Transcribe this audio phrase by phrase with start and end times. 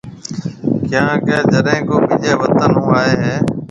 [0.89, 3.35] ڪيونڪہ جڏي ڪو ٻيجي وطن هون آئي هيَ۔